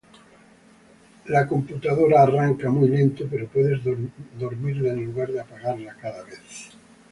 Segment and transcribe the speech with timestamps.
[1.27, 6.71] La computadora arranca muy lento pero puedes dormirla en lugar de apagarla cada vez